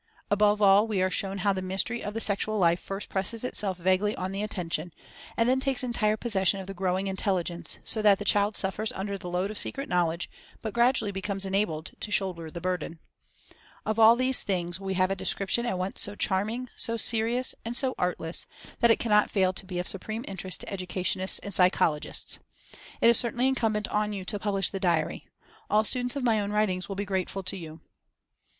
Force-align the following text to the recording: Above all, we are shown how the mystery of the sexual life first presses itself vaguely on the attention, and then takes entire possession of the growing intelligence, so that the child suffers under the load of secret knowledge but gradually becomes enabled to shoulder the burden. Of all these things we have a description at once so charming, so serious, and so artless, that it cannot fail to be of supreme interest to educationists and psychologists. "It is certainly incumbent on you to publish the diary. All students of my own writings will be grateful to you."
Above 0.31 0.63
all, 0.63 0.87
we 0.87 0.99
are 0.99 1.11
shown 1.11 1.37
how 1.37 1.53
the 1.53 1.61
mystery 1.61 2.03
of 2.03 2.15
the 2.15 2.19
sexual 2.19 2.57
life 2.57 2.79
first 2.79 3.07
presses 3.07 3.43
itself 3.43 3.77
vaguely 3.77 4.15
on 4.15 4.31
the 4.31 4.41
attention, 4.41 4.91
and 5.37 5.47
then 5.47 5.59
takes 5.59 5.83
entire 5.83 6.17
possession 6.17 6.59
of 6.59 6.65
the 6.65 6.73
growing 6.73 7.05
intelligence, 7.05 7.77
so 7.83 8.01
that 8.01 8.17
the 8.17 8.25
child 8.25 8.57
suffers 8.57 8.91
under 8.93 9.15
the 9.15 9.29
load 9.29 9.51
of 9.51 9.59
secret 9.59 9.87
knowledge 9.87 10.27
but 10.63 10.73
gradually 10.73 11.11
becomes 11.11 11.45
enabled 11.45 11.91
to 11.99 12.09
shoulder 12.09 12.49
the 12.49 12.59
burden. 12.59 12.97
Of 13.85 13.99
all 13.99 14.15
these 14.15 14.41
things 14.41 14.79
we 14.79 14.95
have 14.95 15.11
a 15.11 15.15
description 15.15 15.67
at 15.67 15.77
once 15.77 16.01
so 16.01 16.15
charming, 16.15 16.69
so 16.75 16.97
serious, 16.97 17.53
and 17.63 17.77
so 17.77 17.93
artless, 17.99 18.47
that 18.79 18.89
it 18.89 18.97
cannot 18.97 19.29
fail 19.29 19.53
to 19.53 19.67
be 19.67 19.77
of 19.77 19.85
supreme 19.87 20.25
interest 20.27 20.61
to 20.61 20.73
educationists 20.73 21.37
and 21.37 21.53
psychologists. 21.53 22.39
"It 23.01 23.09
is 23.11 23.19
certainly 23.19 23.47
incumbent 23.47 23.87
on 23.89 24.13
you 24.13 24.25
to 24.25 24.39
publish 24.39 24.71
the 24.71 24.79
diary. 24.79 25.27
All 25.69 25.83
students 25.83 26.15
of 26.15 26.23
my 26.23 26.39
own 26.41 26.51
writings 26.51 26.89
will 26.89 26.95
be 26.95 27.05
grateful 27.05 27.43
to 27.43 27.55
you." 27.55 27.81